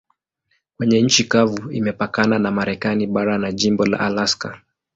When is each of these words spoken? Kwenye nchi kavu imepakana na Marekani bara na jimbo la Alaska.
Kwenye 0.77 1.01
nchi 1.01 1.23
kavu 1.23 1.71
imepakana 1.71 2.39
na 2.39 2.51
Marekani 2.51 3.07
bara 3.07 3.37
na 3.37 3.51
jimbo 3.51 3.85
la 3.85 3.99
Alaska. 3.99 4.61